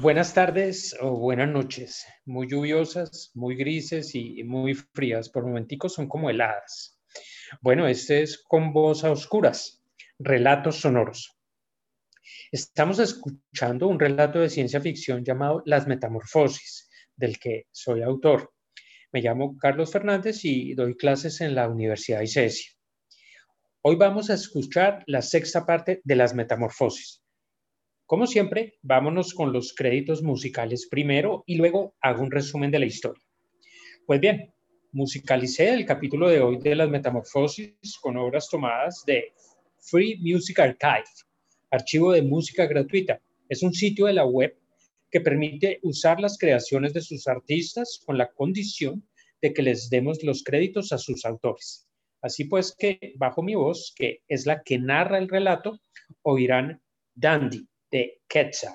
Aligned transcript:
Buenas 0.00 0.34
tardes 0.34 0.96
o 1.00 1.12
buenas 1.12 1.48
noches, 1.48 2.04
muy 2.24 2.48
lluviosas, 2.48 3.30
muy 3.34 3.54
grises 3.54 4.16
y 4.16 4.42
muy 4.42 4.74
frías, 4.74 5.28
por 5.28 5.46
momenticos 5.46 5.94
son 5.94 6.08
como 6.08 6.28
heladas. 6.28 7.00
Bueno, 7.62 7.86
este 7.86 8.22
es 8.22 8.42
con 8.42 8.72
voz 8.72 9.04
a 9.04 9.12
oscuras, 9.12 9.84
relatos 10.18 10.80
sonoros. 10.80 11.38
Estamos 12.50 12.98
escuchando 12.98 13.86
un 13.86 14.00
relato 14.00 14.40
de 14.40 14.50
ciencia 14.50 14.80
ficción 14.80 15.24
llamado 15.24 15.62
Las 15.64 15.86
Metamorfosis, 15.86 16.90
del 17.14 17.38
que 17.38 17.68
soy 17.70 18.02
autor. 18.02 18.52
Me 19.12 19.22
llamo 19.22 19.56
Carlos 19.56 19.92
Fernández 19.92 20.44
y 20.44 20.74
doy 20.74 20.96
clases 20.96 21.40
en 21.40 21.54
la 21.54 21.68
Universidad 21.68 22.18
de 22.18 22.24
ICESI. 22.24 22.64
Hoy 23.82 23.94
vamos 23.94 24.28
a 24.28 24.34
escuchar 24.34 25.04
la 25.06 25.22
sexta 25.22 25.64
parte 25.64 26.00
de 26.02 26.16
Las 26.16 26.34
Metamorfosis 26.34 27.23
como 28.14 28.28
siempre, 28.28 28.78
vámonos 28.80 29.34
con 29.34 29.52
los 29.52 29.74
créditos 29.74 30.22
musicales 30.22 30.86
primero 30.88 31.42
y 31.48 31.56
luego 31.56 31.96
hago 32.00 32.22
un 32.22 32.30
resumen 32.30 32.70
de 32.70 32.78
la 32.78 32.86
historia. 32.86 33.20
Pues 34.06 34.20
bien, 34.20 34.54
musicalicé 34.92 35.74
el 35.74 35.84
capítulo 35.84 36.28
de 36.28 36.40
hoy 36.40 36.58
de 36.58 36.76
las 36.76 36.88
metamorfosis 36.88 37.74
con 38.00 38.16
obras 38.16 38.48
tomadas 38.48 39.02
de 39.04 39.32
Free 39.80 40.16
Music 40.20 40.60
Archive, 40.60 41.10
archivo 41.72 42.12
de 42.12 42.22
música 42.22 42.66
gratuita. 42.66 43.20
Es 43.48 43.64
un 43.64 43.74
sitio 43.74 44.06
de 44.06 44.12
la 44.12 44.24
web 44.24 44.56
que 45.10 45.20
permite 45.20 45.80
usar 45.82 46.20
las 46.20 46.38
creaciones 46.38 46.94
de 46.94 47.00
sus 47.00 47.26
artistas 47.26 48.00
con 48.06 48.16
la 48.16 48.30
condición 48.30 49.04
de 49.42 49.52
que 49.52 49.62
les 49.62 49.90
demos 49.90 50.22
los 50.22 50.44
créditos 50.44 50.92
a 50.92 50.98
sus 50.98 51.24
autores. 51.24 51.88
Así 52.22 52.44
pues 52.44 52.76
que 52.78 53.14
bajo 53.16 53.42
mi 53.42 53.56
voz, 53.56 53.92
que 53.96 54.22
es 54.28 54.46
la 54.46 54.62
que 54.62 54.78
narra 54.78 55.18
el 55.18 55.28
relato, 55.28 55.80
oirán 56.22 56.80
Dandy, 57.16 57.66
de 57.94 58.22
Quetzal, 58.26 58.74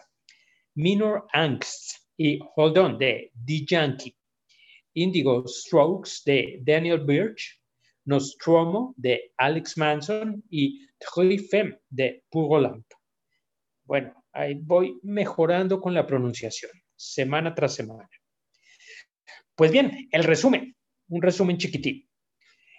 Minor 0.75 1.27
Angst 1.33 2.07
y 2.15 2.39
Hold 2.55 2.77
On 2.77 2.97
de 2.97 3.33
The 3.45 3.65
Yankee, 3.65 4.15
Indigo 4.93 5.45
Strokes 5.45 6.21
de 6.25 6.59
Daniel 6.61 7.01
Birch, 7.01 7.61
Nostromo 8.05 8.93
de 8.95 9.33
Alex 9.35 9.77
Manson 9.77 10.41
y 10.49 10.87
Trifem 10.97 11.77
de 11.89 12.23
Pugolamp. 12.29 12.85
Bueno, 13.83 14.13
ahí 14.31 14.53
voy 14.53 14.97
mejorando 15.03 15.81
con 15.81 15.93
la 15.93 16.07
pronunciación, 16.07 16.71
semana 16.95 17.53
tras 17.53 17.75
semana. 17.75 18.09
Pues 19.53 19.69
bien, 19.69 20.07
el 20.13 20.23
resumen, 20.23 20.77
un 21.09 21.21
resumen 21.21 21.57
chiquitín. 21.57 22.09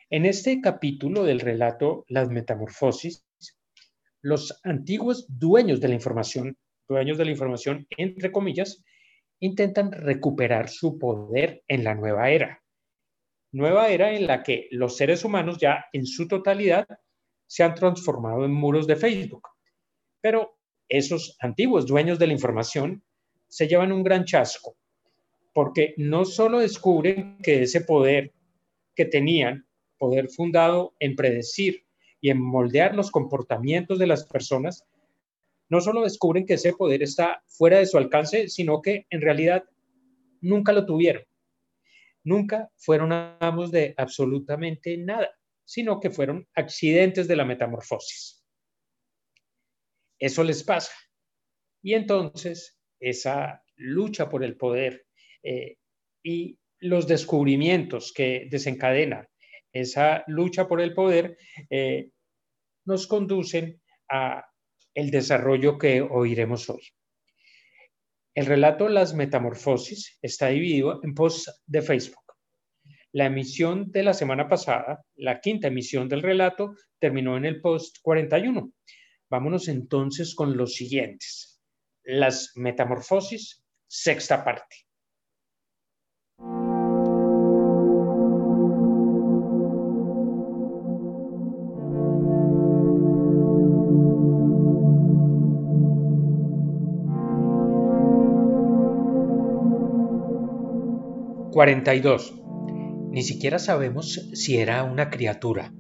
En 0.08 0.24
este 0.24 0.62
capítulo 0.62 1.22
del 1.22 1.40
relato 1.40 2.06
Las 2.08 2.30
Metamorfosis, 2.30 3.26
los 4.22 4.60
antiguos 4.64 5.26
dueños 5.28 5.80
de 5.80 5.88
la 5.88 5.94
información, 5.94 6.56
dueños 6.88 7.18
de 7.18 7.24
la 7.24 7.30
información, 7.30 7.86
entre 7.96 8.30
comillas, 8.32 8.82
intentan 9.40 9.92
recuperar 9.92 10.68
su 10.68 10.98
poder 10.98 11.62
en 11.68 11.84
la 11.84 11.94
nueva 11.94 12.30
era. 12.30 12.62
Nueva 13.52 13.88
era 13.88 14.12
en 14.12 14.26
la 14.26 14.42
que 14.42 14.68
los 14.70 14.96
seres 14.96 15.24
humanos 15.24 15.58
ya 15.58 15.86
en 15.92 16.06
su 16.06 16.28
totalidad 16.28 16.86
se 17.46 17.64
han 17.64 17.74
transformado 17.74 18.44
en 18.44 18.52
muros 18.52 18.86
de 18.86 18.96
Facebook. 18.96 19.48
Pero 20.20 20.58
esos 20.88 21.36
antiguos 21.40 21.86
dueños 21.86 22.18
de 22.18 22.26
la 22.28 22.32
información 22.32 23.02
se 23.48 23.66
llevan 23.66 23.90
un 23.90 24.04
gran 24.04 24.24
chasco, 24.24 24.76
porque 25.52 25.94
no 25.96 26.24
solo 26.24 26.60
descubren 26.60 27.38
que 27.42 27.62
ese 27.62 27.80
poder 27.80 28.32
que 28.94 29.04
tenían, 29.06 29.66
poder 29.98 30.28
fundado 30.28 30.94
en 31.00 31.16
predecir 31.16 31.84
y 32.20 32.30
en 32.30 32.40
moldear 32.40 32.94
los 32.94 33.10
comportamientos 33.10 33.98
de 33.98 34.06
las 34.06 34.24
personas, 34.24 34.84
no 35.68 35.80
solo 35.80 36.02
descubren 36.02 36.46
que 36.46 36.54
ese 36.54 36.72
poder 36.72 37.02
está 37.02 37.42
fuera 37.46 37.78
de 37.78 37.86
su 37.86 37.96
alcance, 37.96 38.48
sino 38.48 38.82
que 38.82 39.06
en 39.10 39.20
realidad 39.20 39.64
nunca 40.40 40.72
lo 40.72 40.84
tuvieron. 40.84 41.22
Nunca 42.24 42.70
fueron 42.76 43.12
amos 43.12 43.70
de 43.70 43.94
absolutamente 43.96 44.96
nada, 44.98 45.30
sino 45.64 46.00
que 46.00 46.10
fueron 46.10 46.46
accidentes 46.54 47.28
de 47.28 47.36
la 47.36 47.44
metamorfosis. 47.44 48.44
Eso 50.18 50.44
les 50.44 50.62
pasa. 50.62 50.92
Y 51.82 51.94
entonces 51.94 52.78
esa 52.98 53.64
lucha 53.76 54.28
por 54.28 54.44
el 54.44 54.56
poder 54.56 55.06
eh, 55.42 55.78
y 56.22 56.58
los 56.80 57.06
descubrimientos 57.06 58.12
que 58.12 58.46
desencadena 58.50 59.28
esa 59.72 60.24
lucha 60.26 60.66
por 60.66 60.80
el 60.80 60.94
poder 60.94 61.36
eh, 61.68 62.10
nos 62.84 63.06
conducen 63.06 63.80
a 64.08 64.44
el 64.94 65.10
desarrollo 65.10 65.78
que 65.78 66.00
oiremos 66.00 66.68
hoy. 66.68 66.82
El 68.34 68.46
relato 68.46 68.88
Las 68.88 69.14
Metamorfosis 69.14 70.18
está 70.22 70.48
dividido 70.48 71.00
en 71.02 71.14
posts 71.14 71.62
de 71.66 71.82
Facebook. 71.82 72.22
La 73.12 73.26
emisión 73.26 73.90
de 73.90 74.04
la 74.04 74.14
semana 74.14 74.48
pasada, 74.48 75.04
la 75.16 75.40
quinta 75.40 75.68
emisión 75.68 76.08
del 76.08 76.22
relato, 76.22 76.74
terminó 77.00 77.36
en 77.36 77.44
el 77.44 77.60
post 77.60 77.96
41. 78.02 78.72
Vámonos 79.28 79.68
entonces 79.68 80.34
con 80.34 80.56
los 80.56 80.74
siguientes. 80.74 81.60
Las 82.04 82.52
Metamorfosis, 82.54 83.64
sexta 83.88 84.44
parte. 84.44 84.76
42. 101.50 102.34
Ni 103.10 103.22
siquiera 103.22 103.58
sabemos 103.58 104.28
si 104.34 104.58
era 104.58 104.84
una 104.84 105.10
criatura, 105.10 105.74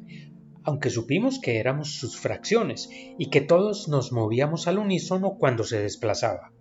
aunque 0.64 0.90
supimos 0.90 1.38
que 1.40 1.58
éramos 1.58 1.94
sus 1.94 2.18
fracciones 2.18 2.90
y 3.18 3.30
que 3.30 3.40
todos 3.40 3.88
nos 3.88 4.10
movíamos 4.10 4.66
al 4.66 4.78
unísono 4.78 5.36
cuando 5.38 5.62
se 5.62 5.80
desplazaba. 5.80 6.52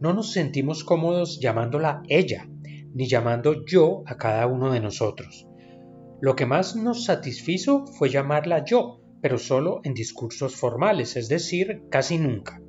No 0.00 0.14
nos 0.14 0.32
sentimos 0.32 0.84
cómodos 0.84 1.38
llamándola 1.38 2.02
ella, 2.08 2.48
ni 2.94 3.06
llamando 3.08 3.66
yo 3.66 4.02
a 4.06 4.16
cada 4.16 4.46
uno 4.46 4.72
de 4.72 4.80
nosotros. 4.80 5.46
Lo 6.22 6.34
que 6.34 6.46
más 6.46 6.76
nos 6.76 7.04
satisfizo 7.04 7.84
fue 7.86 8.08
llamarla 8.08 8.64
yo, 8.64 9.02
pero 9.20 9.36
solo 9.36 9.80
en 9.84 9.92
discursos 9.92 10.56
formales, 10.56 11.16
es 11.16 11.28
decir, 11.28 11.82
casi 11.90 12.16
nunca. 12.18 12.62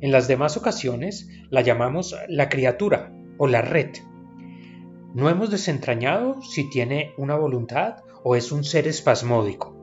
En 0.00 0.10
las 0.10 0.26
demás 0.26 0.56
ocasiones 0.56 1.28
la 1.50 1.60
llamamos 1.60 2.16
la 2.28 2.48
criatura 2.48 3.12
o 3.36 3.46
la 3.46 3.60
red. 3.60 3.90
No 5.14 5.28
hemos 5.28 5.50
desentrañado 5.50 6.40
si 6.40 6.70
tiene 6.70 7.12
una 7.18 7.36
voluntad 7.36 8.02
o 8.24 8.34
es 8.34 8.50
un 8.50 8.64
ser 8.64 8.88
espasmódico. 8.88 9.76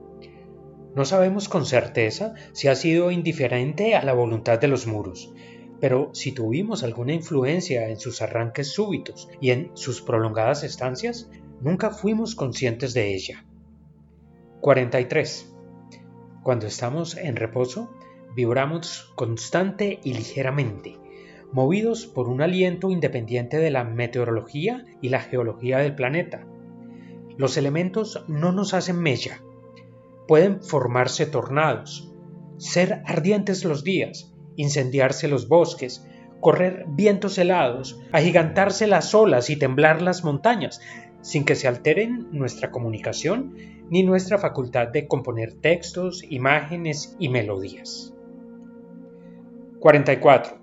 No 0.95 1.05
sabemos 1.05 1.47
con 1.47 1.67
certeza 1.67 2.33
si 2.51 2.67
ha 2.67 2.75
sido 2.75 3.11
indiferente 3.11 3.95
a 3.95 4.03
la 4.03 4.13
voluntad 4.13 4.57
de 4.57 4.67
los 4.67 4.87
muros, 4.87 5.31
pero 5.79 6.09
si 6.13 6.31
tuvimos 6.31 6.83
alguna 6.83 7.13
influencia 7.13 7.89
en 7.89 7.99
sus 7.99 8.23
arranques 8.23 8.71
súbitos 8.73 9.29
y 9.39 9.51
en 9.51 9.71
sus 9.75 10.01
prolongadas 10.01 10.63
estancias, 10.63 11.29
nunca 11.61 11.91
fuimos 11.91 12.33
conscientes 12.33 12.95
de 12.95 13.13
ella. 13.13 13.45
43. 14.61 15.53
Cuando 16.41 16.65
estamos 16.65 17.15
en 17.15 17.35
reposo, 17.35 17.93
vibramos 18.35 19.11
constante 19.15 19.99
y 20.03 20.13
ligeramente, 20.13 20.97
movidos 21.51 22.05
por 22.05 22.29
un 22.29 22.41
aliento 22.41 22.91
independiente 22.91 23.57
de 23.57 23.71
la 23.71 23.83
meteorología 23.83 24.85
y 25.01 25.09
la 25.09 25.19
geología 25.19 25.79
del 25.79 25.95
planeta. 25.95 26.45
Los 27.37 27.57
elementos 27.57 28.23
no 28.27 28.51
nos 28.51 28.73
hacen 28.73 28.99
mella. 28.99 29.41
Pueden 30.27 30.61
formarse 30.61 31.25
tornados, 31.25 32.13
ser 32.57 33.01
ardientes 33.05 33.65
los 33.65 33.83
días, 33.83 34.33
incendiarse 34.55 35.27
los 35.27 35.47
bosques, 35.47 36.05
correr 36.39 36.85
vientos 36.89 37.37
helados, 37.37 37.99
agigantarse 38.11 38.87
las 38.87 39.15
olas 39.15 39.49
y 39.49 39.55
temblar 39.57 40.01
las 40.01 40.23
montañas, 40.23 40.81
sin 41.21 41.45
que 41.45 41.55
se 41.55 41.67
alteren 41.67 42.27
nuestra 42.31 42.71
comunicación 42.71 43.55
ni 43.89 44.03
nuestra 44.03 44.37
facultad 44.37 44.89
de 44.89 45.07
componer 45.07 45.53
textos, 45.53 46.23
imágenes 46.29 47.15
y 47.19 47.29
melodías. 47.29 48.13
44. 49.79 50.58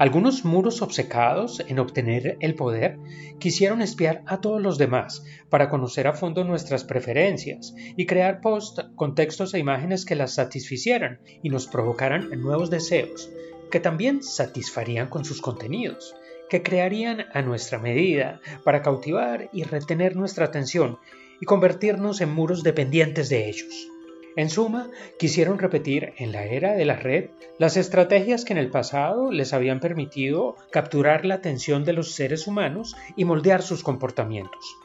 Algunos 0.00 0.46
muros 0.46 0.80
obcecados 0.80 1.62
en 1.68 1.78
obtener 1.78 2.38
el 2.40 2.54
poder 2.54 2.98
quisieron 3.38 3.82
espiar 3.82 4.22
a 4.24 4.40
todos 4.40 4.62
los 4.62 4.78
demás 4.78 5.22
para 5.50 5.68
conocer 5.68 6.06
a 6.06 6.14
fondo 6.14 6.42
nuestras 6.42 6.84
preferencias 6.84 7.74
y 7.98 8.06
crear 8.06 8.40
posts 8.40 8.86
con 8.96 9.14
textos 9.14 9.52
e 9.52 9.58
imágenes 9.58 10.06
que 10.06 10.14
las 10.14 10.32
satisficieran 10.32 11.20
y 11.42 11.50
nos 11.50 11.66
provocaran 11.66 12.30
nuevos 12.40 12.70
deseos, 12.70 13.30
que 13.70 13.78
también 13.78 14.22
satisfarían 14.22 15.10
con 15.10 15.26
sus 15.26 15.42
contenidos, 15.42 16.16
que 16.48 16.62
crearían 16.62 17.26
a 17.34 17.42
nuestra 17.42 17.78
medida 17.78 18.40
para 18.64 18.80
cautivar 18.80 19.50
y 19.52 19.64
retener 19.64 20.16
nuestra 20.16 20.46
atención 20.46 20.98
y 21.42 21.44
convertirnos 21.44 22.22
en 22.22 22.32
muros 22.32 22.62
dependientes 22.62 23.28
de 23.28 23.50
ellos. 23.50 23.90
En 24.36 24.48
suma, 24.48 24.90
quisieron 25.18 25.58
repetir 25.58 26.12
en 26.18 26.30
la 26.30 26.44
era 26.44 26.74
de 26.74 26.84
la 26.84 26.94
red 26.94 27.30
las 27.58 27.76
estrategias 27.76 28.44
que 28.44 28.52
en 28.52 28.58
el 28.58 28.70
pasado 28.70 29.32
les 29.32 29.52
habían 29.52 29.80
permitido 29.80 30.56
capturar 30.70 31.24
la 31.24 31.34
atención 31.34 31.84
de 31.84 31.94
los 31.94 32.12
seres 32.12 32.46
humanos 32.46 32.96
y 33.16 33.24
moldear 33.24 33.62
sus 33.62 33.82
comportamientos. 33.82 34.76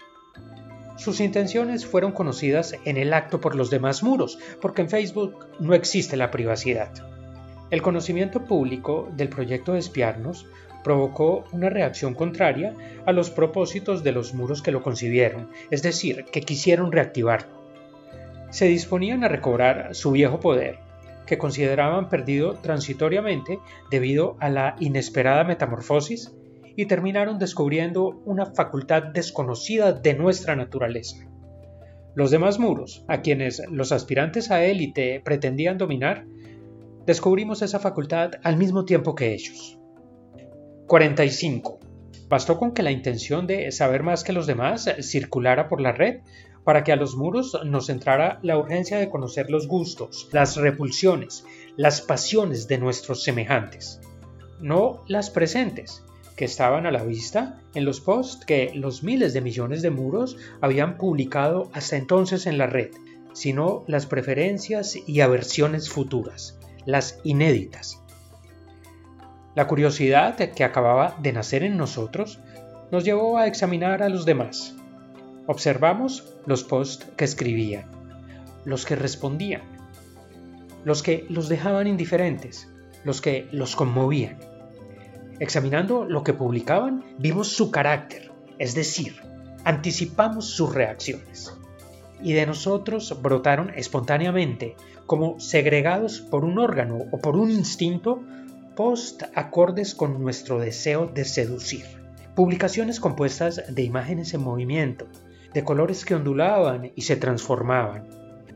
Sus 0.97 1.19
intenciones 1.19 1.85
fueron 1.85 2.11
conocidas 2.11 2.75
en 2.85 2.97
el 2.97 3.13
acto 3.13 3.39
por 3.39 3.55
los 3.55 3.69
demás 3.69 4.01
muros, 4.01 4.39
porque 4.61 4.81
en 4.81 4.89
Facebook 4.89 5.45
no 5.59 5.75
existe 5.75 6.17
la 6.17 6.31
privacidad. 6.31 6.91
El 7.69 7.81
conocimiento 7.81 8.45
público 8.45 9.09
del 9.15 9.29
proyecto 9.29 9.73
de 9.73 9.79
espiarnos 9.79 10.47
provocó 10.83 11.43
una 11.51 11.69
reacción 11.69 12.13
contraria 12.13 12.73
a 13.05 13.11
los 13.11 13.29
propósitos 13.29 14.03
de 14.03 14.11
los 14.11 14.33
muros 14.33 14.61
que 14.61 14.71
lo 14.71 14.81
concibieron, 14.81 15.49
es 15.69 15.83
decir, 15.83 16.25
que 16.31 16.41
quisieron 16.41 16.91
reactivarlo 16.91 17.54
se 18.55 18.67
disponían 18.67 19.25
a 19.25 19.27
recobrar 19.27 19.93
su 19.95 20.11
viejo 20.11 20.39
poder, 20.39 20.79
que 21.25 21.37
consideraban 21.37 22.07
perdido 22.07 22.53
transitoriamente 22.53 23.59
debido 23.91 24.37
a 24.39 24.49
la 24.49 24.77
inesperada 24.79 25.43
metamorfosis, 25.43 26.33
y 26.77 26.85
terminaron 26.85 27.37
descubriendo 27.37 28.21
una 28.23 28.45
facultad 28.45 29.03
desconocida 29.03 29.91
de 29.91 30.13
nuestra 30.13 30.55
naturaleza. 30.55 31.17
Los 32.15 32.31
demás 32.31 32.57
muros, 32.57 33.03
a 33.09 33.19
quienes 33.19 33.61
los 33.69 33.91
aspirantes 33.91 34.49
a 34.51 34.63
élite 34.63 35.19
pretendían 35.19 35.77
dominar, 35.77 36.23
descubrimos 37.05 37.61
esa 37.61 37.79
facultad 37.79 38.35
al 38.41 38.55
mismo 38.55 38.85
tiempo 38.85 39.15
que 39.15 39.33
ellos. 39.33 39.77
45. 40.87 41.81
Bastó 42.29 42.57
con 42.57 42.71
que 42.73 42.83
la 42.83 42.91
intención 42.91 43.47
de 43.47 43.73
saber 43.73 44.01
más 44.01 44.23
que 44.23 44.31
los 44.31 44.47
demás 44.47 44.89
circulara 45.01 45.67
por 45.67 45.81
la 45.81 45.91
red 45.91 46.21
para 46.65 46.83
que 46.83 46.91
a 46.91 46.97
los 46.97 47.15
muros 47.15 47.57
nos 47.63 47.89
entrara 47.89 48.39
la 48.41 48.57
urgencia 48.57 48.97
de 48.97 49.09
conocer 49.09 49.49
los 49.49 49.67
gustos, 49.67 50.27
las 50.33 50.57
repulsiones, 50.57 51.45
las 51.77 52.01
pasiones 52.01 52.67
de 52.67 52.79
nuestros 52.79 53.23
semejantes, 53.23 54.01
no 54.59 55.03
las 55.07 55.29
presentes, 55.29 56.03
que 56.35 56.45
estaban 56.45 56.85
a 56.85 56.91
la 56.91 57.03
vista 57.03 57.59
en 57.75 57.85
los 57.85 58.01
posts 58.01 58.45
que 58.45 58.71
los 58.73 59.03
miles 59.03 59.33
de 59.33 59.41
millones 59.41 59.81
de 59.81 59.89
muros 59.89 60.37
habían 60.59 60.97
publicado 60.97 61.69
hasta 61.71 61.95
entonces 61.95 62.45
en 62.45 62.57
la 62.57 62.67
red, 62.67 62.89
sino 63.33 63.83
las 63.87 64.05
preferencias 64.05 64.97
y 65.07 65.21
aversiones 65.21 65.89
futuras, 65.89 66.59
las 66.85 67.19
inéditas. 67.23 68.01
La 69.55 69.67
curiosidad 69.67 70.35
que 70.35 70.63
acababa 70.63 71.15
de 71.21 71.31
nacer 71.31 71.63
en 71.63 71.77
nosotros 71.77 72.39
nos 72.91 73.05
llevó 73.05 73.37
a 73.37 73.47
examinar 73.47 74.03
a 74.03 74.09
los 74.09 74.25
demás, 74.25 74.75
Observamos 75.47 76.33
los 76.47 76.63
posts 76.63 77.05
que 77.15 77.25
escribían, 77.25 77.85
los 78.65 78.85
que 78.85 78.95
respondían, 78.95 79.61
los 80.83 81.03
que 81.03 81.27
los 81.29 81.49
dejaban 81.49 81.85
indiferentes, 81.85 82.67
los 83.03 83.21
que 83.21 83.47
los 83.51 83.75
conmovían. 83.75 84.39
Examinando 85.39 86.05
lo 86.05 86.23
que 86.23 86.33
publicaban, 86.33 87.03
vimos 87.19 87.49
su 87.49 87.69
carácter, 87.69 88.31
es 88.57 88.73
decir, 88.73 89.21
anticipamos 89.65 90.45
sus 90.49 90.73
reacciones. 90.73 91.53
Y 92.23 92.33
de 92.33 92.47
nosotros 92.47 93.15
brotaron 93.21 93.71
espontáneamente, 93.75 94.75
como 95.05 95.39
segregados 95.39 96.21
por 96.21 96.43
un 96.43 96.57
órgano 96.57 96.97
o 97.11 97.19
por 97.19 97.35
un 97.35 97.51
instinto, 97.51 98.23
post 98.75 99.23
acordes 99.35 99.93
con 99.93 100.21
nuestro 100.23 100.59
deseo 100.59 101.05
de 101.05 101.23
seducir. 101.23 101.85
Publicaciones 102.35 102.99
compuestas 102.99 103.61
de 103.69 103.83
imágenes 103.83 104.33
en 104.33 104.41
movimiento, 104.41 105.07
de 105.55 105.63
colores 105.63 106.03
que 106.03 106.13
ondulaban 106.13 106.91
y 106.95 107.03
se 107.03 107.15
transformaban, 107.15 108.09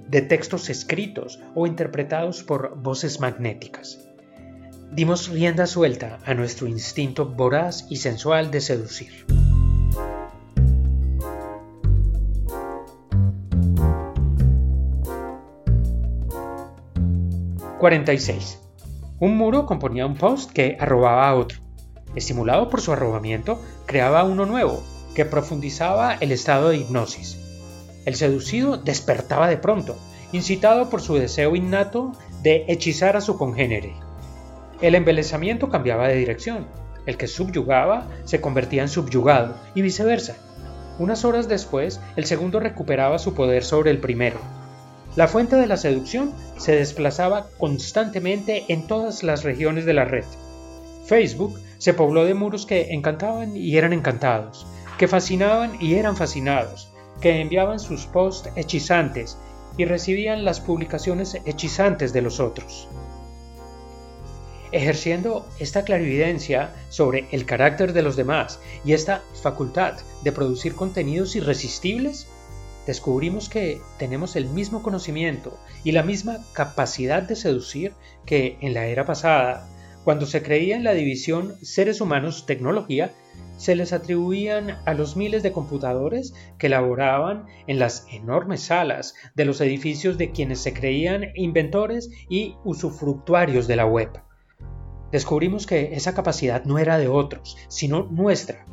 de 0.10 0.22
textos 0.22 0.69
escritos 0.69 1.40
o 1.56 1.66
interpretados 1.66 2.44
por 2.44 2.78
voces 2.78 3.22
magnéticas. 3.22 4.06
Dimos 4.92 5.30
rienda 5.30 5.66
suelta 5.66 6.19
a 6.25 6.34
nuestro 6.34 6.68
instinto 6.68 7.25
voraz 7.25 7.88
y 7.90 7.96
sensual 7.96 8.51
de 8.51 8.62
seducir. 8.62 9.25
...46... 17.80 18.60
Un 19.22 19.38
muro 19.38 19.66
componía 19.66 20.06
un 20.06 20.16
post 20.16 20.51
que 20.51 20.75
arrobaba 20.80 21.30
a 21.30 21.36
otro. 21.36 21.60
Estimulado 22.16 22.69
por 22.69 22.81
su 22.81 22.92
arrobamiento, 22.92 23.62
creaba 23.86 24.24
uno 24.24 24.46
nuevo, 24.46 24.84
que 25.19 25.25
profundizaba 25.25 26.16
el 26.21 26.31
estado 26.31 26.69
de 26.69 26.77
hipnosis. 26.77 27.38
El 28.06 28.16
seducido 28.16 28.77
despertaba 28.77 29.50
de 29.50 29.57
pronto, 29.57 29.98
incitado 30.31 30.89
por 30.89 31.01
su 31.01 31.16
deseo 31.16 31.57
innato 31.57 32.13
de 32.42 32.63
hechizar 32.69 33.18
a 33.18 33.21
su 33.21 33.38
congénere. 33.38 33.95
El 34.81 34.95
embelezamiento 34.95 35.68
cambiaba 35.68 36.07
de 36.07 36.16
dirección. 36.16 36.68
El 37.06 37.18
que 37.18 37.27
subyugaba 37.27 38.07
se 38.24 38.39
convertía 38.39 38.81
en 38.81 38.88
subyugado 38.88 39.56
y 39.75 39.81
viceversa. 39.81 40.38
Unas 41.00 41.25
horas 41.25 41.50
después, 41.50 42.00
el 42.15 42.24
segundo 42.24 42.62
recuperaba 42.62 43.19
su 43.19 43.33
poder 43.33 43.65
sobre 43.65 43.92
el 43.92 44.00
primero. 44.00 44.39
La 45.18 45.27
fuente 45.27 45.57
de 45.57 45.68
la 45.68 45.75
seducción 45.75 46.31
se 46.56 46.77
desplazaba 46.77 47.48
constantemente 47.57 48.63
en 48.69 48.88
todas 48.88 49.24
las 49.24 49.44
regiones 49.44 49.83
de 49.83 49.94
la 49.95 50.06
red. 50.06 50.24
Facebook 51.07 51.60
se 51.77 51.94
pobló 51.94 52.24
de 52.24 52.36
muros 52.36 52.65
que 52.65 52.94
encantaban 52.94 53.57
y 53.57 53.75
eran 53.75 53.92
encantados, 53.92 54.65
que 55.00 55.07
fascinaban 55.07 55.81
y 55.81 55.96
eran 55.96 56.18
fascinados, 56.18 56.92
que 57.22 57.40
enviaban 57.40 57.80
sus 57.80 58.06
posts 58.06 58.50
hechizantes 58.57 59.38
y 59.78 59.86
recibían 59.86 60.44
las 60.44 60.60
publicaciones 60.60 61.38
hechizantes 61.46 62.12
de 62.12 62.22
los 62.22 62.42
otros. 62.42 62.90
Ejerciendo 64.74 65.48
esta 65.57 65.86
clarividencia 65.86 66.75
sobre 66.90 67.28
el 67.31 67.46
carácter 67.46 67.94
de 67.94 68.04
los 68.04 68.18
demás 68.18 68.60
y 68.84 68.92
esta 68.92 69.24
facultad 69.42 69.94
de 70.22 70.34
producir 70.34 70.75
contenidos 70.75 71.34
irresistibles, 71.38 72.28
descubrimos 72.86 73.48
que 73.48 73.81
tenemos 73.98 74.36
el 74.36 74.48
mismo 74.48 74.84
conocimiento 74.84 75.57
y 75.86 75.94
la 75.94 76.04
misma 76.04 76.46
capacidad 76.51 77.24
de 77.24 77.38
seducir 77.38 77.94
que 78.25 78.57
en 78.60 78.74
la 78.74 78.88
era 78.88 79.06
pasada, 79.06 79.66
cuando 80.04 80.25
se 80.25 80.44
creía 80.44 80.75
en 80.75 80.84
la 80.84 80.94
división 80.94 81.56
seres 81.62 82.01
humanos-tecnología 82.01 83.13
se 83.60 83.76
les 83.76 83.92
atribuían 83.92 84.80
a 84.86 84.94
los 84.94 85.18
miles 85.18 85.44
de 85.44 85.52
computadores 85.52 86.34
que 86.58 86.70
laboraban 86.70 87.46
en 87.68 87.78
las 87.78 88.08
enormes 88.10 88.62
salas 88.62 89.16
de 89.36 89.44
los 89.44 89.60
edificios 89.60 90.18
de 90.18 90.32
quienes 90.32 90.62
se 90.62 90.74
creían 90.74 91.26
inventores 91.36 92.10
y 92.30 92.56
usufructuarios 92.64 93.68
de 93.68 93.76
la 93.76 93.86
web. 93.86 94.22
Descubrimos 95.12 95.68
que 95.68 95.94
esa 95.94 96.14
capacidad 96.14 96.64
no 96.64 96.80
era 96.80 96.98
de 96.98 97.10
otros, 97.10 97.58
sino 97.68 98.04
nuestra, 98.04 98.66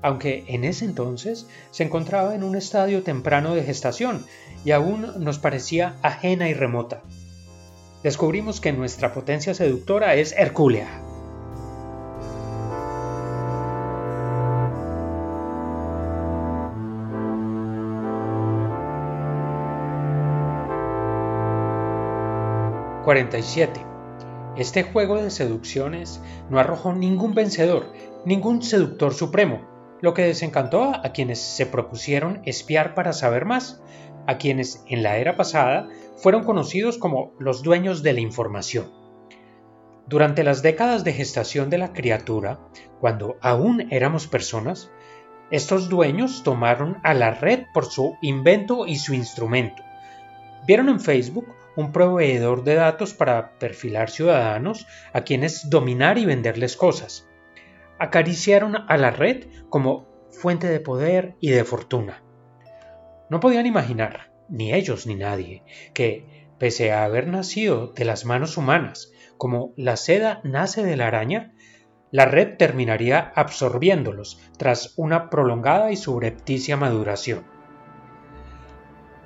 aunque 0.00 0.44
en 0.48 0.64
ese 0.64 0.86
entonces 0.86 1.46
se 1.70 1.82
encontraba 1.84 2.34
en 2.34 2.42
un 2.42 2.56
estadio 2.56 3.02
temprano 3.02 3.54
de 3.54 3.64
gestación 3.64 4.24
y 4.64 4.70
aún 4.70 5.12
nos 5.18 5.38
parecía 5.38 5.96
ajena 6.00 6.48
y 6.48 6.54
remota. 6.54 7.02
Descubrimos 8.02 8.62
que 8.62 8.72
nuestra 8.72 9.12
potencia 9.12 9.52
seductora 9.52 10.14
es 10.14 10.32
hercúlea. 10.32 11.01
47. 23.12 23.78
Este 24.56 24.84
juego 24.84 25.22
de 25.22 25.28
seducciones 25.28 26.22
no 26.48 26.58
arrojó 26.58 26.94
ningún 26.94 27.34
vencedor, 27.34 27.92
ningún 28.24 28.62
seductor 28.62 29.12
supremo, 29.12 29.60
lo 30.00 30.14
que 30.14 30.22
desencantó 30.22 30.84
a 30.84 31.12
quienes 31.12 31.38
se 31.38 31.66
propusieron 31.66 32.40
espiar 32.46 32.94
para 32.94 33.12
saber 33.12 33.44
más, 33.44 33.82
a 34.26 34.38
quienes 34.38 34.82
en 34.88 35.02
la 35.02 35.18
era 35.18 35.36
pasada 35.36 35.90
fueron 36.16 36.44
conocidos 36.44 36.96
como 36.96 37.34
los 37.38 37.62
dueños 37.62 38.02
de 38.02 38.14
la 38.14 38.20
información. 38.20 38.90
Durante 40.06 40.42
las 40.42 40.62
décadas 40.62 41.04
de 41.04 41.12
gestación 41.12 41.68
de 41.68 41.76
la 41.76 41.92
criatura, 41.92 42.60
cuando 42.98 43.36
aún 43.42 43.88
éramos 43.92 44.26
personas, 44.26 44.90
estos 45.50 45.90
dueños 45.90 46.44
tomaron 46.44 46.96
a 47.02 47.12
la 47.12 47.32
red 47.32 47.64
por 47.74 47.84
su 47.84 48.16
invento 48.22 48.86
y 48.86 48.96
su 48.96 49.12
instrumento. 49.12 49.82
Vieron 50.66 50.88
en 50.88 50.98
Facebook 50.98 51.46
un 51.76 51.92
proveedor 51.92 52.64
de 52.64 52.74
datos 52.74 53.14
para 53.14 53.58
perfilar 53.58 54.10
ciudadanos 54.10 54.86
a 55.12 55.22
quienes 55.22 55.70
dominar 55.70 56.18
y 56.18 56.26
venderles 56.26 56.76
cosas. 56.76 57.28
Acariciaron 57.98 58.76
a 58.88 58.96
la 58.96 59.10
red 59.10 59.46
como 59.68 60.08
fuente 60.30 60.68
de 60.68 60.80
poder 60.80 61.36
y 61.40 61.50
de 61.50 61.64
fortuna. 61.64 62.22
No 63.30 63.40
podían 63.40 63.66
imaginar, 63.66 64.32
ni 64.48 64.74
ellos 64.74 65.06
ni 65.06 65.14
nadie, 65.14 65.62
que, 65.94 66.48
pese 66.58 66.92
a 66.92 67.04
haber 67.04 67.26
nacido 67.28 67.88
de 67.88 68.04
las 68.04 68.24
manos 68.24 68.56
humanas, 68.56 69.12
como 69.38 69.72
la 69.76 69.96
seda 69.96 70.40
nace 70.44 70.82
de 70.84 70.96
la 70.96 71.06
araña, 71.06 71.54
la 72.10 72.26
red 72.26 72.56
terminaría 72.58 73.32
absorbiéndolos 73.34 74.38
tras 74.58 74.92
una 74.96 75.30
prolongada 75.30 75.90
y 75.92 75.96
subrepticia 75.96 76.76
maduración. 76.76 77.51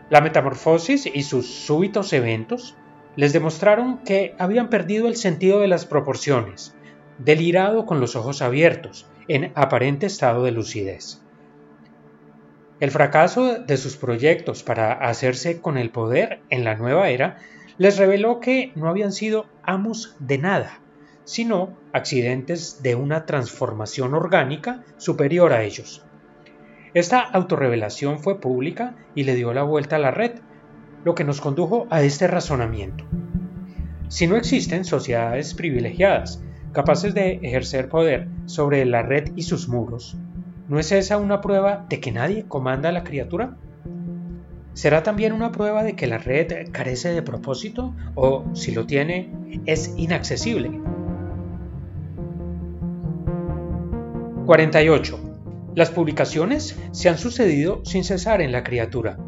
La 0.09 0.21
metamorfosis 0.21 1.07
y 1.13 1.23
sus 1.25 1.47
súbitos 1.47 2.13
eventos 2.13 2.77
les 3.17 3.33
demostraron 3.33 3.99
que 3.99 4.37
habían 4.39 4.71
perdido 4.71 5.09
el 5.09 5.17
sentido 5.17 5.59
de 5.61 5.67
las 5.67 5.85
proporciones, 5.85 6.77
delirado 7.19 7.87
con 7.87 7.99
los 7.99 8.15
ojos 8.15 8.41
abiertos, 8.41 9.09
en 9.27 9.51
aparente 9.57 10.07
estado 10.07 10.45
de 10.45 10.53
lucidez. 10.53 11.21
El 12.79 12.93
fracaso 12.93 13.59
de 13.59 13.77
sus 13.79 13.97
proyectos 13.97 14.63
para 14.63 14.93
hacerse 14.93 15.61
con 15.61 15.77
el 15.77 15.91
poder 15.91 16.41
en 16.51 16.63
la 16.63 16.77
nueva 16.77 17.09
era 17.09 17.39
les 17.79 17.99
reveló 17.99 18.39
que 18.39 18.71
no 18.77 18.89
habían 18.89 19.13
sido 19.13 19.47
amos 19.65 20.15
de 20.21 20.39
nada, 20.39 20.81
sino 21.25 21.77
accidentes 21.93 22.83
de 22.83 22.95
una 22.95 23.27
transformación 23.27 24.15
orgánica 24.15 24.85
superior 24.99 25.53
a 25.53 25.65
ellos. 25.65 26.06
Esta 26.97 27.21
autorrevelación 27.21 28.21
fue 28.21 28.41
pública 28.41 28.95
y 29.15 29.25
le 29.25 29.35
dio 29.35 29.53
la 29.53 29.63
vuelta 29.65 29.97
a 29.97 29.99
la 29.99 30.13
red, 30.13 30.37
lo 31.05 31.15
que 31.15 31.25
nos 31.25 31.43
condujo 31.43 31.87
a 31.91 32.01
este 32.01 32.27
razonamiento. 32.27 33.05
Si 34.09 34.27
no 34.27 34.35
existen 34.35 34.87
sociedades 34.87 35.53
privilegiadas 35.53 36.43
capaces 36.73 37.13
de 37.13 37.33
ejercer 37.43 37.91
poder 37.91 38.29
sobre 38.47 38.87
la 38.87 39.03
red 39.03 39.31
y 39.37 39.43
sus 39.43 39.69
muros, 39.69 40.17
¿No 40.69 40.79
es 40.79 40.91
esa 40.91 41.19
una 41.19 41.43
prueba 41.43 41.85
de 41.87 42.01
que 42.01 42.13
nadie 42.13 42.47
comanda 42.49 42.89
a 42.89 42.93
la 42.93 43.05
criatura? 43.05 43.59
¿Será 44.73 45.03
también 45.03 45.35
una 45.35 45.53
prueba 45.53 45.85
de 45.85 45.97
que 45.97 46.07
la 46.07 46.17
red 46.17 46.71
carece 46.73 47.11
de 47.11 47.21
propósito 47.21 47.95
o, 48.15 48.47
si 48.55 48.73
lo 48.73 48.87
tiene, 48.87 49.31
es 49.67 49.93
inaccesible? 49.99 50.81
48. 54.47 55.26
Las 55.77 55.91
publicaciones 55.91 56.81
se 56.93 57.11
han 57.11 57.19
sucedido 57.19 57.85
sin 57.85 58.03
cesar 58.03 58.41
en 58.41 58.51
la 58.51 58.65
criatura. 58.65 59.19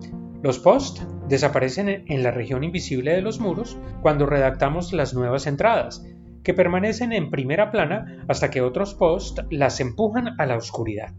Los 0.42 0.58
posts 0.58 1.06
desaparecen 1.28 2.06
en 2.08 2.22
la 2.22 2.30
región 2.30 2.64
invisible 2.64 3.12
de 3.12 3.20
los 3.20 3.38
muros 3.38 3.76
cuando 4.00 4.24
redactamos 4.24 4.94
las 4.94 5.12
nuevas 5.12 5.46
entradas, 5.46 6.06
que 6.42 6.54
permanecen 6.54 7.12
en 7.12 7.30
primera 7.30 7.70
plana 7.70 8.24
hasta 8.28 8.48
que 8.48 8.62
otros 8.62 8.94
posts 8.94 9.44
las 9.50 9.78
empujan 9.80 10.40
a 10.40 10.46
la 10.46 10.56
oscuridad. 10.56 11.12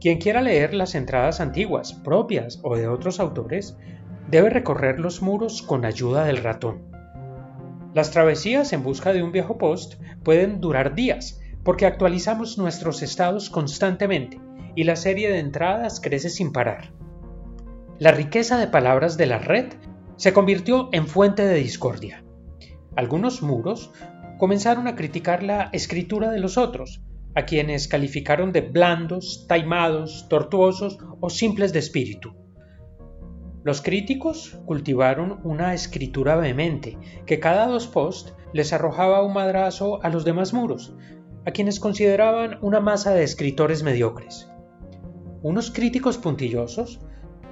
Quien 0.00 0.18
quiera 0.18 0.40
leer 0.42 0.74
las 0.74 0.94
entradas 0.94 1.40
antiguas, 1.40 1.92
propias 1.92 2.60
o 2.62 2.76
de 2.76 2.86
otros 2.86 3.18
autores, 3.18 3.76
debe 4.30 4.50
recorrer 4.50 5.00
los 5.00 5.22
muros 5.22 5.60
con 5.60 5.84
ayuda 5.84 6.24
del 6.24 6.36
ratón. 6.36 6.82
Las 7.94 8.12
travesías 8.12 8.72
en 8.72 8.84
busca 8.84 9.12
de 9.12 9.24
un 9.24 9.32
viejo 9.32 9.58
post 9.58 10.00
pueden 10.22 10.60
durar 10.60 10.94
días, 10.94 11.40
porque 11.66 11.84
actualizamos 11.84 12.58
nuestros 12.58 13.02
estados 13.02 13.50
constantemente 13.50 14.40
y 14.76 14.84
la 14.84 14.94
serie 14.94 15.28
de 15.32 15.40
entradas 15.40 16.00
crece 16.00 16.30
sin 16.30 16.52
parar. 16.52 16.92
La 17.98 18.12
riqueza 18.12 18.56
de 18.56 18.68
palabras 18.68 19.16
de 19.16 19.26
la 19.26 19.38
red 19.38 19.72
se 20.14 20.32
convirtió 20.32 20.88
en 20.92 21.08
fuente 21.08 21.44
de 21.44 21.56
discordia. 21.56 22.22
Algunos 22.94 23.42
muros 23.42 23.90
comenzaron 24.38 24.86
a 24.86 24.94
criticar 24.94 25.42
la 25.42 25.68
escritura 25.72 26.30
de 26.30 26.38
los 26.38 26.56
otros, 26.56 27.02
a 27.34 27.46
quienes 27.46 27.88
calificaron 27.88 28.52
de 28.52 28.60
blandos, 28.60 29.46
taimados, 29.48 30.28
tortuosos 30.28 30.98
o 31.18 31.30
simples 31.30 31.72
de 31.72 31.80
espíritu. 31.80 32.36
Los 33.64 33.82
críticos 33.82 34.60
cultivaron 34.66 35.40
una 35.42 35.74
escritura 35.74 36.36
vehemente 36.36 36.96
que 37.26 37.40
cada 37.40 37.66
dos 37.66 37.88
posts 37.88 38.36
les 38.52 38.72
arrojaba 38.72 39.24
un 39.24 39.32
madrazo 39.32 40.00
a 40.04 40.08
los 40.08 40.24
demás 40.24 40.54
muros, 40.54 40.94
a 41.46 41.52
quienes 41.52 41.80
consideraban 41.80 42.58
una 42.60 42.80
masa 42.80 43.14
de 43.14 43.22
escritores 43.22 43.82
mediocres. 43.82 44.50
Unos 45.42 45.70
críticos 45.70 46.18
puntillosos 46.18 47.00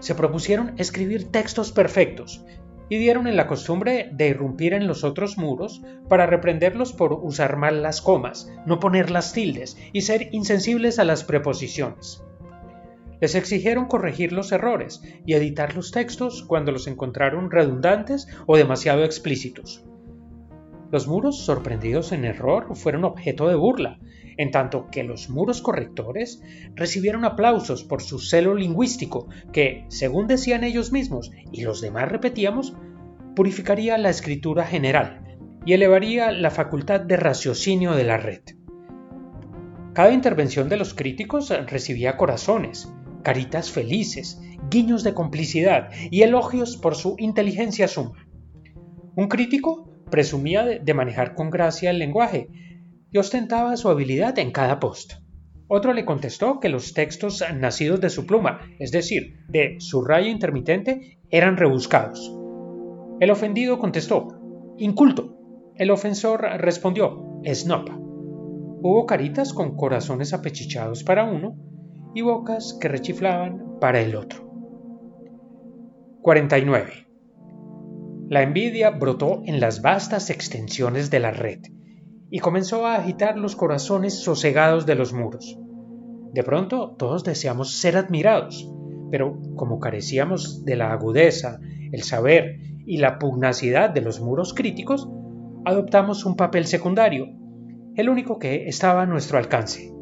se 0.01 0.15
propusieron 0.15 0.75
escribir 0.79 1.31
textos 1.31 1.71
perfectos 1.71 2.45
y 2.89 2.99
dieron 2.99 3.27
en 3.27 3.37
la 3.37 3.47
costumbre 3.47 4.11
de 4.13 4.29
irrumpir 4.29 4.75
en 4.75 4.87
los 4.87 5.05
otros 5.05 5.39
muros 5.39 5.83
para 6.09 6.27
reprenderlos 6.27 6.93
por 6.93 7.13
usar 7.13 7.57
mal 7.57 7.83
las 7.83 8.03
comas, 8.03 8.51
no 8.67 8.81
poner 8.81 9.11
las 9.11 9.33
tildes 9.33 9.77
y 9.93 10.03
ser 10.03 10.29
insensibles 10.33 10.99
a 10.99 11.05
las 11.05 11.25
preposiciones. 11.25 12.23
Les 13.21 13.35
exigieron 13.35 13.87
corregir 13.87 14.33
los 14.33 14.53
errores 14.53 15.03
y 15.25 15.35
editar 15.35 15.75
los 15.75 15.93
textos 15.93 16.43
cuando 16.43 16.73
los 16.73 16.87
encontraron 16.87 17.51
redundantes 17.51 18.27
o 18.47 18.57
demasiado 18.57 19.05
explícitos. 19.05 19.85
Los 20.95 21.09
muros 21.09 21.39
sorprendidos 21.39 22.13
en 22.13 22.25
error 22.25 22.77
fueron 22.77 23.03
objeto 23.03 23.49
de 23.49 23.57
burla, 23.57 23.99
en 24.37 24.53
tanto 24.53 24.87
que 24.93 25.03
los 25.03 25.29
muros 25.29 25.61
correctores 25.61 26.41
recibieron 26.77 27.25
aplausos 27.25 27.83
por 27.83 28.01
su 28.01 28.21
celo 28.21 28.55
lingüístico 28.55 29.27
que, 29.53 29.87
según 29.89 30.29
decían 30.29 30.63
ellos 30.63 30.93
mismos 30.93 31.33
y 31.51 31.63
los 31.63 31.81
demás 31.81 32.09
repetíamos, 32.13 32.77
purificaría 33.35 33.99
la 33.99 34.11
escritura 34.11 34.65
general 34.65 35.37
y 35.67 35.73
elevaría 35.73 36.31
la 36.31 36.53
facultad 36.53 37.01
de 37.01 37.17
raciocinio 37.17 37.95
de 37.95 38.05
la 38.05 38.17
red. 38.19 38.43
Cada 39.95 40.13
intervención 40.13 40.69
de 40.69 40.77
los 40.77 40.95
críticos 40.95 41.53
recibía 41.67 42.17
corazones, 42.17 42.89
caritas 43.25 43.69
felices, 43.69 44.41
guiños 44.71 45.03
de 45.03 45.13
complicidad 45.13 45.91
y 46.13 46.23
elogios 46.23 46.77
por 46.77 46.95
su 46.95 47.17
inteligencia 47.19 47.89
suma. 47.89 48.29
Un 49.17 49.27
crítico 49.27 49.91
presumía 50.11 50.65
de 50.65 50.95
manejar 50.95 51.35
con 51.35 51.51
gracia 51.51 51.91
el 51.91 51.99
lenguaje 51.99 52.49
y 53.11 53.19
ostentaba 53.19 53.77
su 53.77 53.89
habilidad 53.89 54.39
en 54.39 54.51
cada 54.51 54.81
post. 54.81 55.15
Otro 55.69 55.93
le 55.93 56.05
contestó 56.05 56.61
que 56.61 56.69
los 56.69 56.93
textos 56.93 57.43
nacidos 57.57 58.01
de 58.01 58.11
su 58.11 58.27
pluma, 58.27 58.61
es 58.79 58.91
decir, 58.91 59.39
de 59.49 59.77
su 59.79 60.05
rayo 60.05 60.29
intermitente, 60.29 61.19
eran 61.31 61.57
rebuscados. 61.57 62.37
El 63.21 63.31
ofendido 63.31 63.79
contestó, 63.79 64.29
inculto. 64.77 65.37
El 65.77 65.91
ofensor 65.91 66.43
respondió, 66.59 67.41
snob. 67.45 67.89
Hubo 68.83 69.07
caritas 69.07 69.55
con 69.55 69.77
corazones 69.77 70.35
apechichados 70.35 71.03
para 71.03 71.25
uno 71.25 71.57
y 72.15 72.21
bocas 72.21 72.77
que 72.81 72.89
rechiflaban 72.89 73.79
para 73.81 74.01
el 74.01 74.15
otro. 74.15 74.45
49. 76.21 77.04
La 78.27 78.43
envidia 78.43 78.89
brotó 78.89 79.43
en 79.45 79.61
las 79.61 79.83
vastas 79.83 80.31
extensiones 80.31 81.11
de 81.11 81.21
la 81.21 81.31
red 81.31 81.59
y 82.31 82.39
comenzó 82.39 82.87
a 82.87 82.95
agitar 82.95 83.37
los 83.37 83.55
corazones 83.55 84.19
sosegados 84.19 84.87
de 84.87 84.95
los 84.95 85.13
muros. 85.13 85.59
De 86.33 86.43
pronto 86.43 86.97
todos 86.99 87.23
deseamos 87.23 87.79
ser 87.79 87.99
admirados, 87.99 88.67
pero 89.11 89.39
como 89.57 89.79
carecíamos 89.79 90.65
de 90.65 90.75
la 90.75 90.93
agudeza, 90.93 91.61
el 91.93 92.03
saber 92.03 92.61
y 92.87 92.97
la 92.97 93.19
pugnacidad 93.19 93.91
de 93.91 94.01
los 94.01 94.21
muros 94.21 94.55
críticos, 94.55 95.07
adoptamos 95.67 96.25
un 96.25 96.35
papel 96.35 96.65
secundario, 96.65 97.27
el 97.95 98.09
único 98.09 98.39
que 98.39 98.69
estaba 98.69 99.03
a 99.03 99.07
nuestro 99.07 99.37
alcance. 99.37 99.93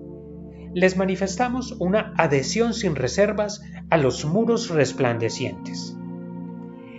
Les 0.72 0.96
manifestamos 0.96 1.72
una 1.80 2.14
adhesión 2.16 2.72
sin 2.72 2.94
reservas 2.94 3.62
a 3.90 3.96
los 3.96 4.24
muros 4.24 4.70
resplandecientes 4.70 5.96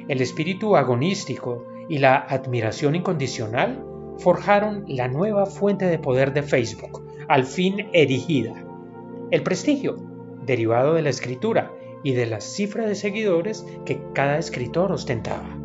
el 0.08 0.22
espíritu 0.22 0.76
agonístico 0.76 1.66
y 1.90 1.98
la 1.98 2.18
admiración 2.18 2.96
incondicional 2.96 3.84
forjaron 4.18 4.86
la 4.88 5.08
nueva 5.08 5.46
fuente 5.46 5.86
de 5.86 6.00
poder 6.00 6.34
de 6.34 6.44
Facebook, 6.44 7.06
al 7.28 7.46
fin 7.46 7.88
erigida. 7.94 8.54
El 9.32 9.44
prestigio, 9.44 9.98
derivado 10.46 10.94
de 10.94 11.02
la 11.02 11.10
escritura 11.10 11.72
y 12.04 12.14
de 12.14 12.26
la 12.26 12.42
cifra 12.42 12.86
de 12.86 12.96
seguidores 12.96 13.66
que 13.86 14.02
cada 14.14 14.38
escritor 14.38 14.92
ostentaba. 14.92 15.63